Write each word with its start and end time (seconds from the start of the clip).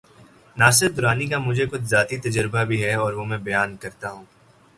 ناصر 0.57 0.89
درانی 0.91 1.27
کا 1.27 1.37
مجھے 1.37 1.65
کچھ 1.65 1.81
ذاتی 1.81 2.17
تجربہ 2.17 2.63
بھی 2.63 2.83
ہے‘ 2.83 2.93
اور 2.93 3.13
وہ 3.13 3.25
میں 3.25 3.37
بیان 3.37 3.77
کرتا 3.77 4.11
ہوں۔ 4.11 4.25